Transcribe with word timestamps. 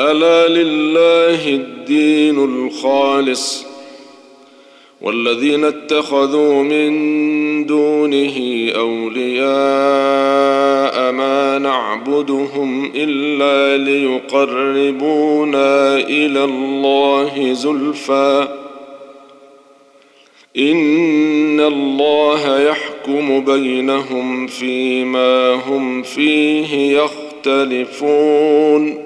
ألا 0.00 0.48
لله 0.48 1.48
الدين 1.48 2.44
الخالص 2.44 3.66
والذين 5.00 5.64
اتخذوا 5.64 6.62
من 6.62 7.66
دونه 7.66 8.70
أولياء 8.76 9.46
ما 11.12 11.58
نعبدهم 11.58 12.92
إلا 12.94 13.84
ليقربونا 13.84 15.28
إلى 15.96 16.44
الله 16.44 17.52
زلفى. 17.52 18.48
إن 20.58 21.60
الله 21.60 22.60
يحكم 22.60 23.44
بينهم 23.44 24.46
فيما 24.46 25.54
هم 25.54 26.02
فيه 26.02 26.98
يختلفون. 27.46 29.05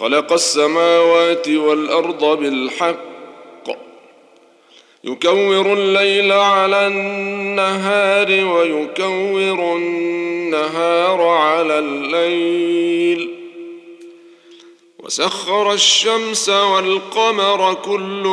خلق 0.00 0.32
السماوات 0.32 1.48
والأرض 1.48 2.24
بالحق. 2.24 3.10
يكور 5.04 5.72
الليل 5.72 6.32
على 6.32 6.86
النهار 6.86 8.28
ويكور 8.28 9.76
النهار 9.76 11.22
على 11.22 11.78
الليل. 11.78 13.30
وسخر 14.98 15.72
الشمس 15.72 16.48
والقمر 16.48 17.74
كل 17.74 18.26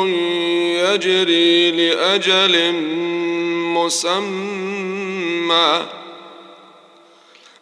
يجري 0.79 1.71
لأجل 1.71 2.73
مسمى. 3.75 5.85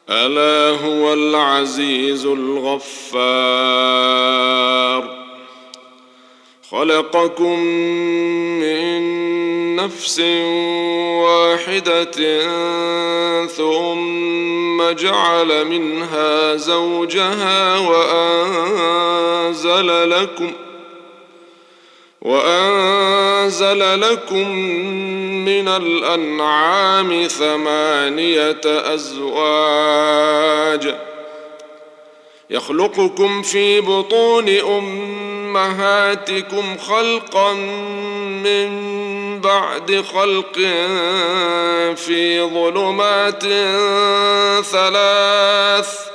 ألا 0.09 0.79
هو 0.85 1.13
العزيز 1.13 2.25
الغفار. 2.25 3.85
خلقكم 6.71 7.59
من 8.59 9.15
نفس 9.75 10.19
واحدة 11.23 12.41
ثم 13.45 14.91
جعل 14.91 15.65
منها 15.65 16.55
زوجها 16.55 17.77
وأنزل 17.79 18.89
لكم 20.09 20.51
وأنزل 22.25 24.01
لكم 24.01 24.51
من 25.45 25.67
الأنعام 25.67 27.27
ثمانية 27.27 28.61
أزواج 28.65 30.35
يخلقكم 32.49 33.41
في 33.41 33.81
بطون 33.81 34.49
أمهاتكم 35.29 35.97
خلقا 36.77 37.53
من 38.43 38.69
بعد 39.41 40.03
خلق 40.13 40.55
في 41.95 42.41
ظلمات 42.41 43.43
ثلاث 44.65 46.14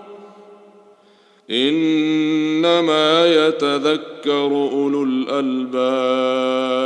إنما 1.51 3.27
يتذكر 3.27 4.45
أولو 4.71 5.03
الألباب. 5.03 6.81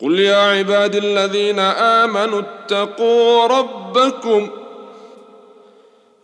قل 0.00 0.20
يا 0.20 0.36
عباد 0.36 0.96
الذين 0.96 1.58
آمنوا 1.58 2.40
اتقوا 2.40 3.46
ربكم 3.46 4.48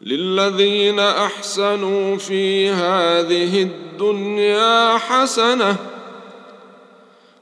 للذين 0.00 1.00
أحسنوا 1.00 2.16
في 2.16 2.70
هذه 2.70 3.62
الدنيا 3.62 4.98
حسنة 4.98 5.76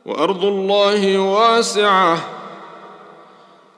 وأرض 0.06 0.44
الله 0.44 1.18
واسعة. 1.18 2.37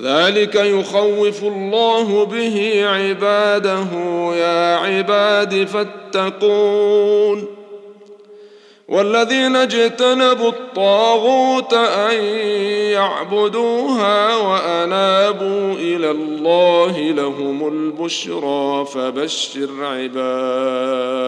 ذلك 0.00 0.54
يخوف 0.54 1.42
الله 1.42 2.24
به 2.24 2.86
عباده 2.86 3.88
يا 4.34 4.76
عباد 4.76 5.64
فاتقون. 5.64 7.46
والذين 8.88 9.56
اجتنبوا 9.56 10.48
الطاغوت 10.48 11.74
أن 11.74 12.24
يعبدوها 12.92 14.36
وأنابوا 14.36 15.72
إلى 15.72 16.10
الله 16.10 16.98
لهم 16.98 17.68
البشرى 17.68 18.86
فبشر 18.94 19.68
عباد. 19.80 21.26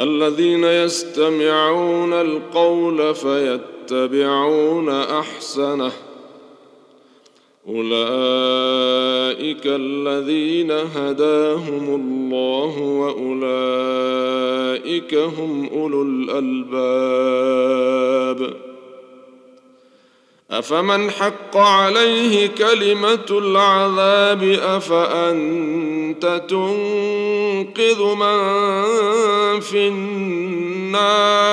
الذين 0.00 0.64
يستمعون 0.64 2.12
القول 2.12 3.14
فيتبعون 3.14 3.71
يتبعون 3.82 4.88
أحسنه. 4.88 5.92
أولئك 7.68 9.66
الذين 9.66 10.70
هداهم 10.70 11.94
الله 11.94 12.78
وأولئك 12.78 13.54
هم 15.14 15.70
أولو 15.72 16.02
الألباب. 16.02 16.72
أفمن 20.50 21.10
حق 21.10 21.56
عليه 21.56 22.46
كلمة 22.46 23.26
العذاب 23.30 24.42
أفأنت 24.62 26.42
تنقذ 26.48 28.14
من 28.14 28.40
في 29.60 29.88
النار؟ 29.88 31.52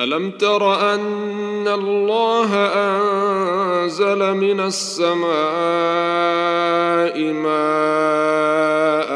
ألم 0.00 0.30
تر 0.30 0.94
أن 0.94 1.68
الله 1.68 2.54
أنزل 2.56 4.34
من 4.34 4.60
السماء 4.60 5.32
ماء 7.32 9.12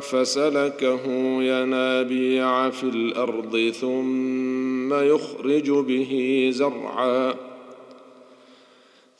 فسلكه 0.00 1.06
ينابيع 1.42 2.70
في 2.70 2.84
الأرض 2.84 3.72
ثم 3.80 4.94
يخرج 4.94 5.70
به 5.70 6.48
زرعا 6.52 7.34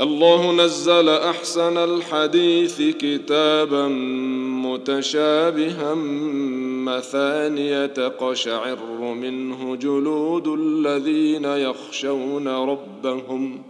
الله 0.00 0.52
نزل 0.52 1.08
أحسن 1.08 1.76
الحديث 1.76 2.82
كتابا 2.82 3.88
متشابها 4.64 5.94
مثانية 6.84 7.86
تقشعر 7.86 8.78
منه 9.14 9.76
جلود 9.76 10.48
الذين 10.48 11.44
يخشون 11.44 12.48
ربهم 12.48 13.62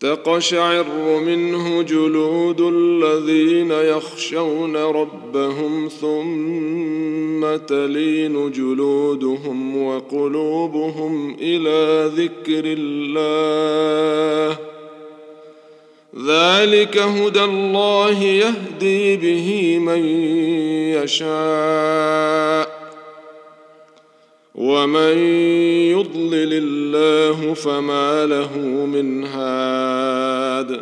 تقشعر 0.00 0.86
منه 1.20 1.82
جلود 1.82 2.60
الذين 2.60 3.70
يخشون 3.70 4.76
ربهم 4.76 5.88
ثم 5.88 7.01
تلين 7.68 8.52
جلودهم 8.52 9.84
وقلوبهم 9.84 11.36
إلى 11.40 12.10
ذكر 12.16 12.62
الله. 12.78 14.58
ذلك 16.26 16.98
هدى 16.98 17.44
الله 17.44 18.22
يهدي 18.22 19.16
به 19.16 19.78
من 19.78 20.04
يشاء. 21.02 22.82
ومن 24.54 25.18
يضلل 25.90 26.52
الله 26.52 27.54
فما 27.54 28.26
له 28.26 28.58
من 28.86 29.24
هاد. 29.24 30.80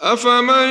أفمن 0.00 0.68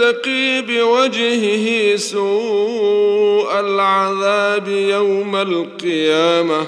يتقي 0.00 0.62
بوجهه 0.62 1.96
سوء 1.96 3.60
العذاب 3.60 4.68
يوم 4.68 5.36
القيامة. 5.36 6.66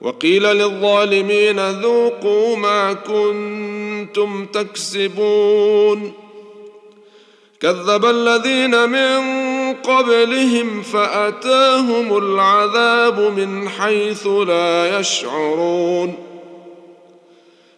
وقيل 0.00 0.42
للظالمين 0.42 1.70
ذوقوا 1.70 2.56
ما 2.56 2.92
كنتم 2.92 4.46
تكسبون. 4.46 6.12
كذب 7.60 8.04
الذين 8.04 8.88
من 8.88 9.20
قبلهم 9.74 10.82
فأتاهم 10.82 12.16
العذاب 12.16 13.20
من 13.20 13.68
حيث 13.68 14.26
لا 14.26 15.00
يشعرون. 15.00 16.27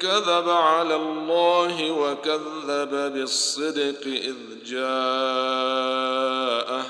كذب 0.00 0.48
على 0.48 0.96
الله 0.96 1.90
وكذب 1.90 3.12
بالصدق 3.12 4.06
إذ 4.06 4.34
جاءه. 4.66 6.86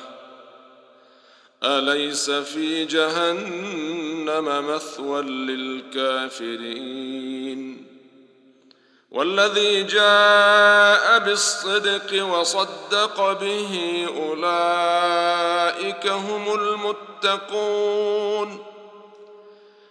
أليس 1.65 2.31
في 2.31 2.85
جهنم 2.85 4.69
مثوى 4.69 5.23
للكافرين؟ 5.23 6.71
والذي 9.11 9.83
جاء 9.83 11.19
بالصدق 11.19 12.25
وصدق 12.25 13.33
به 13.33 14.07
أولئك 14.17 16.07
هم 16.07 16.55
المتقون. 17.25 18.70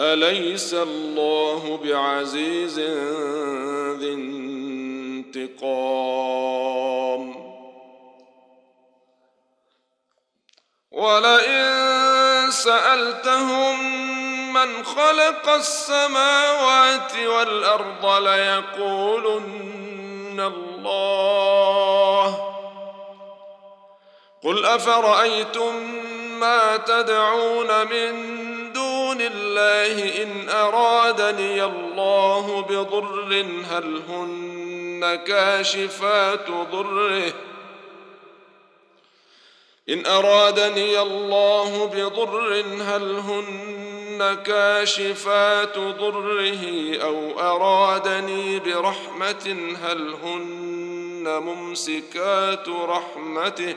أليس 0.00 0.74
الله 0.74 1.80
بعزيز 1.84 2.78
ذي 3.98 4.12
انتقام؟ 5.34 6.16
ولئن 10.90 12.50
سألتهم 12.50 13.76
من 14.52 14.84
خلق 14.84 15.48
السماوات 15.48 17.16
والأرض 17.16 18.22
ليقولن 18.22 19.56
الله. 20.40 21.16
قل 24.44 24.64
أفرأيتم 24.64 25.74
ما 26.40 26.76
تدعون 26.76 27.86
من 27.86 28.45
الله 29.56 30.22
إن 30.22 30.48
أرادني 30.48 31.64
الله 31.64 32.60
بضر 32.62 33.46
هل 33.70 34.02
هن 34.08 35.14
كاشفات 35.26 36.50
ضره 36.50 37.32
إن 39.88 40.06
أرادني 40.06 41.00
الله 41.00 41.86
بضر 41.86 42.64
هل 42.80 43.16
هن 43.16 44.38
كاشفات 44.46 45.78
ضره 45.78 46.62
أو 47.02 47.40
أرادني 47.40 48.58
برحمة 48.60 49.74
هل 49.82 50.14
هن 50.22 51.42
ممسكات 51.42 52.68
رحمته 52.68 53.74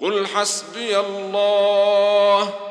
قل 0.00 0.26
حسبي 0.26 0.98
الله 0.98 2.70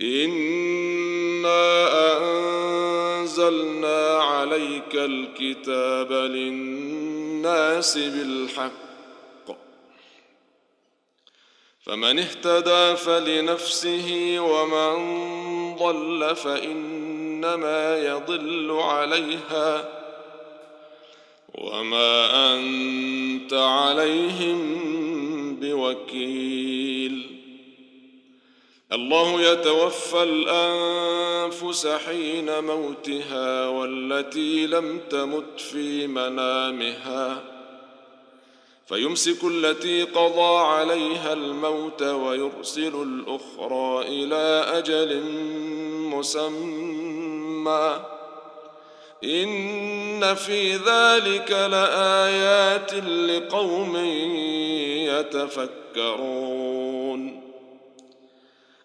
انا 0.00 1.56
انزلنا 3.20 4.18
عليك 4.18 4.94
الكتاب 4.94 6.12
للناس 6.12 7.98
بالحق 7.98 8.72
فمن 11.80 12.18
اهتدى 12.18 12.96
فلنفسه 12.96 14.36
ومن 14.40 14.96
ضل 15.76 16.36
فانما 16.36 17.98
يضل 17.98 18.70
عليها 18.70 19.88
وما 21.54 22.54
انت 22.54 23.52
عليهم 23.52 24.86
بوكيل 25.60 26.85
الله 28.92 29.40
يتوفى 29.40 30.22
الأنفس 30.22 31.86
حين 31.86 32.64
موتها 32.64 33.68
والتي 33.68 34.66
لم 34.66 35.00
تمت 35.10 35.60
في 35.60 36.06
منامها. 36.06 37.42
فيمسك 38.86 39.44
التي 39.44 40.02
قضى 40.02 40.58
عليها 40.58 41.32
الموت 41.32 42.02
ويرسل 42.02 43.02
الأخرى 43.02 44.04
إلى 44.08 44.64
أجل 44.78 45.22
مسمى. 46.14 48.00
إن 49.24 50.34
في 50.34 50.76
ذلك 50.76 51.50
لآيات 51.50 52.94
لقوم 52.94 53.96
يتفكرون. 55.96 57.45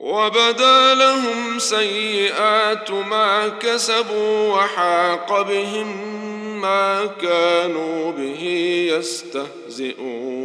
وبدا 0.00 0.94
لهم 0.94 1.58
سيئات 1.58 2.90
ما 2.90 3.48
كسبوا 3.48 4.54
وحاق 4.54 5.42
بهم 5.42 6.20
ما 6.60 7.06
كانوا 7.06 8.12
به 8.12 8.42
يستهزئون. 8.96 10.40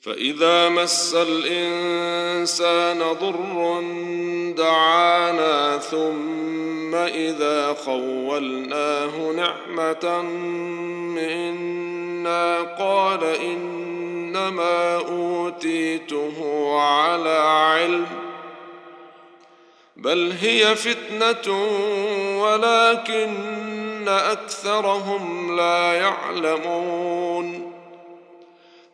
فإذا 0.00 0.68
مس 0.68 1.14
الإنسان 1.14 2.98
ضر 2.98 3.80
دعانا 4.56 5.78
ثم 5.78 6.94
إذا 6.94 7.76
خولناه 7.84 9.32
نعمة 9.32 10.22
منا 11.16 12.62
قال 12.62 13.24
إن 13.24 13.95
إنما 14.36 14.96
أوتيته 14.96 16.34
على 16.80 17.38
علم 17.38 18.06
بل 19.96 20.32
هي 20.40 20.74
فتنة 20.76 21.54
ولكن 22.42 24.08
أكثرهم 24.08 25.56
لا 25.56 25.92
يعلمون. 25.92 27.72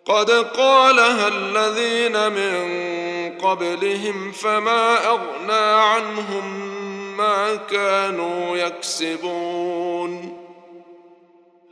قد 0.05 0.31
قالها 0.31 1.29
الذين 1.29 2.33
من 2.33 2.83
قبلهم 3.39 4.33
فما 4.33 5.09
أغنى 5.09 5.83
عنهم 5.83 6.73
ما 7.17 7.55
كانوا 7.55 8.57
يكسبون. 8.57 10.02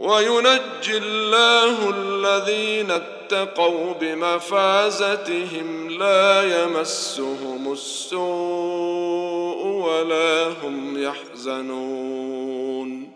وينجي 0.00 0.96
الله 0.96 1.90
الذين 1.90 2.90
اتقوا 2.90 3.92
بمفازتهم 3.92 5.90
لا 5.90 6.62
يمسهم 6.62 7.72
السوء 7.72 9.66
ولا 9.66 10.48
هم 10.48 11.02
يحزنون. 11.02 13.10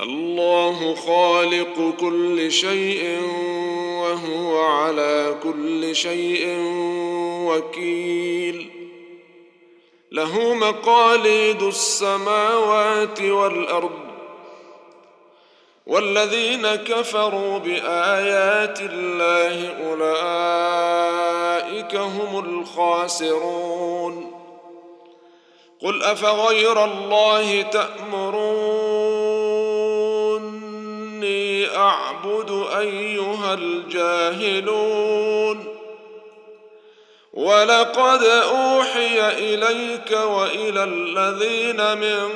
الله 0.00 0.94
خالق 0.94 1.94
كل 2.00 2.52
شيء 2.52 3.20
وهو 4.02 4.60
على 4.60 5.36
كل 5.42 5.96
شيء 5.96 6.56
وكيل. 7.46 8.70
له 10.12 10.54
مقاليد 10.54 11.62
السماوات 11.62 13.22
والأرض 13.22 14.07
والذين 15.88 16.74
كفروا 16.74 17.58
بآيات 17.58 18.80
الله 18.80 19.76
أولئك 19.90 21.94
هم 21.94 22.44
الخاسرون. 22.44 24.32
قل 25.82 26.02
أفغير 26.02 26.84
الله 26.84 27.62
تأمروني 27.62 28.96
أعبد 31.76 32.66
أيها 32.78 33.54
الجاهلون. 33.54 35.08
ولقد 37.32 38.22
أوحي 38.22 39.28
إليك 39.28 40.10
وإلى 40.10 40.84
الذين 40.84 41.98
من 41.98 42.28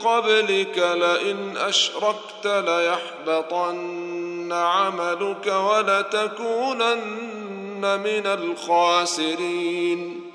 قبلك 0.00 0.78
لئن 0.78 1.56
أشركت 1.56 2.46
ليحبطن 2.46 4.52
عملك 4.52 5.46
ولتكونن 5.46 7.80
من 7.80 8.26
الخاسرين. 8.26 10.30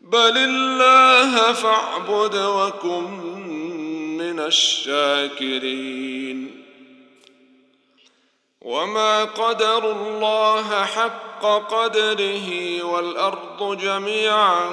بل 0.00 0.36
الله 0.36 1.52
فاعبد 1.52 2.36
وكن 2.36 3.10
من 4.18 4.40
الشاكرين. 4.40 6.12
وما 8.60 9.24
قدروا 9.24 9.92
الله 9.92 10.84
حق 10.84 11.44
قدره 11.44 12.82
والأرض 12.82 13.78
جميعا 13.78 14.70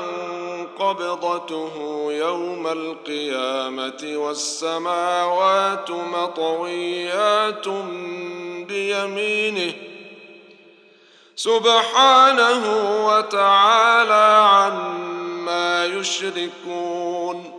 قبضته 0.80 2.06
يوم 2.12 2.68
القيامة 2.68 4.14
والسماوات 4.16 5.92
مطويات 5.92 7.68
بيمينه. 8.68 9.74
سبحانه 11.36 12.64
وتعالى 13.08 14.48
عما 14.50 15.86
يشركون. 15.86 17.59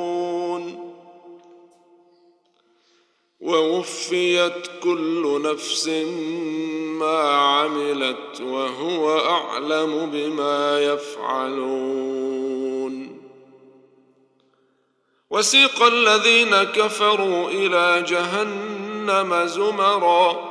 ووفيت 3.41 4.67
كل 4.83 5.41
نفس 5.43 5.87
ما 6.99 7.21
عملت 7.31 8.41
وهو 8.41 9.19
أعلم 9.19 10.09
بما 10.13 10.81
يفعلون. 10.81 12.41
وسيق 15.29 15.83
الذين 15.83 16.63
كفروا 16.63 17.49
إلى 17.49 18.05
جهنم 18.07 19.45
زمرًا 19.45 20.50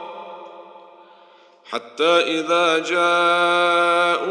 حتى 1.71 2.05
إذا 2.05 2.79
جاءوها 2.79 4.27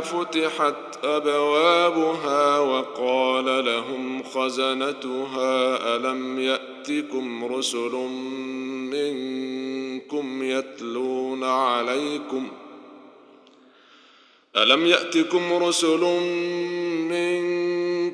فتحت 0.00 0.74
أبوابها 1.04 2.58
وقال 2.58 3.64
لهم 3.64 4.22
خزنتها 4.22 5.96
ألم 5.96 6.40
يأتكم 6.40 7.44
رسل 7.44 7.92
منكم 8.92 10.42
يتلون 10.42 11.44
عليكم؟ 11.44 12.48
ألم 14.56 14.86
يأتكم 14.86 15.52
رسل 15.52 16.00
منكم 16.00 16.73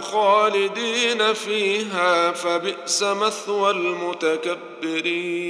خالدين 0.00 1.32
فيها 1.32 2.32
فبئس 2.32 3.02
مثوى 3.02 3.70
المتكبرين. 3.70 5.44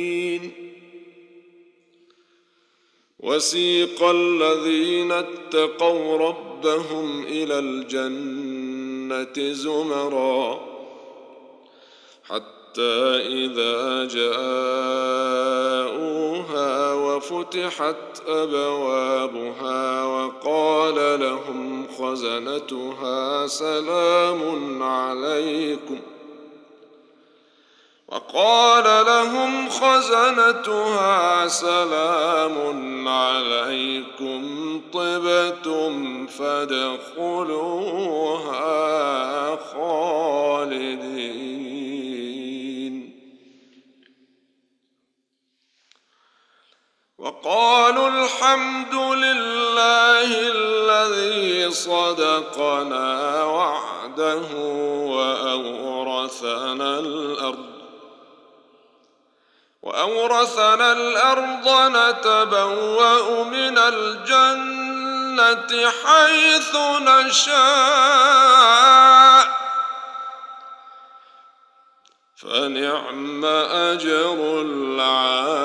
وسيق 3.25 4.03
الذين 4.03 5.13
اتقوا 5.13 6.19
ربهم 6.19 7.25
إلى 7.25 7.59
الجنة 7.59 9.53
زمرا 9.53 10.61
حتى 12.25 13.17
إذا 13.27 14.05
جاءوها 14.05 15.34
وفتحت 17.55 18.29
أبوابها 18.29 20.05
وقال 20.05 21.21
لهم 21.21 21.87
خزنتها 21.99 23.47
سلام 23.47 24.83
عليكم. 24.83 25.99
وقال 28.09 29.07
لهم 29.07 29.69
خزنتها 29.69 31.49
سلام 31.49 33.09
عليكم. 33.09 34.81
طبتم 34.93 36.27
فادخلوها 36.27 37.07
خالدين. 39.57 41.14
وقالوا 47.55 48.09
الحمد 48.09 48.95
لله 48.95 50.31
الذي 50.55 51.71
صدقنا 51.71 53.45
وعده 53.45 54.47
وأورثنا 55.15 56.99
الأرض 56.99 57.75
وأورثنا 59.83 60.93
الأرض 60.93 61.69
نتبوأ 61.97 63.45
من 63.45 63.79
الجنة 63.79 65.11
حيث 66.05 66.77
نشاء 67.01 67.55
فنعم 72.37 73.45
أجر 73.45 74.63
العاملين 74.67 75.65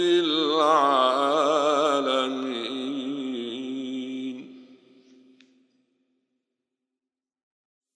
العالمين. 0.00 1.58